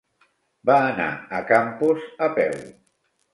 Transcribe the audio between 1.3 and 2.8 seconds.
a Campos a peu.